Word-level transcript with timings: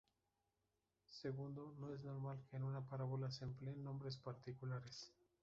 Segundo, 1.11 1.75
no 1.77 1.93
es 1.93 2.03
normal 2.03 2.39
que 2.49 2.57
en 2.57 2.63
una 2.63 2.81
parábola 2.83 3.29
se 3.29 3.43
empleen 3.45 3.83
nombres 3.83 4.17
particulares. 4.17 5.11